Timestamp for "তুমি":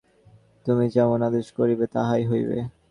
0.65-0.85